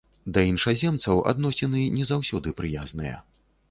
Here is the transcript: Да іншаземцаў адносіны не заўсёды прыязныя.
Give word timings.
Да 0.37 0.45
іншаземцаў 0.51 1.23
адносіны 1.33 1.87
не 2.01 2.11
заўсёды 2.15 2.59
прыязныя. 2.61 3.27